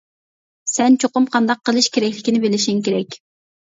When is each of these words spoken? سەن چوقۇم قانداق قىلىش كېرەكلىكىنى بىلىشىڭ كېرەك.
سەن 0.75 0.97
چوقۇم 1.05 1.29
قانداق 1.37 1.63
قىلىش 1.71 1.93
كېرەكلىكىنى 1.95 2.45
بىلىشىڭ 2.49 2.85
كېرەك. 2.91 3.25